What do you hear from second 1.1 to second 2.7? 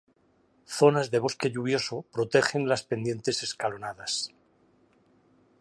de bosque lluvioso protegen